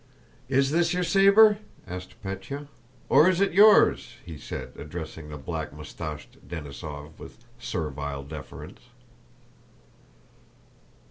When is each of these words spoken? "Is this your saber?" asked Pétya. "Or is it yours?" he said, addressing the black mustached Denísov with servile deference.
"Is 0.49 0.71
this 0.71 0.95
your 0.95 1.03
saber?" 1.03 1.59
asked 1.85 2.15
Pétya. 2.23 2.65
"Or 3.07 3.29
is 3.29 3.39
it 3.39 3.51
yours?" 3.53 4.15
he 4.25 4.35
said, 4.35 4.71
addressing 4.75 5.29
the 5.29 5.37
black 5.37 5.71
mustached 5.73 6.47
Denísov 6.49 7.11
with 7.19 7.37
servile 7.59 8.23
deference. 8.23 8.81